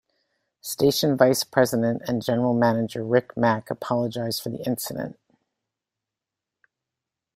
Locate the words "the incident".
4.49-5.19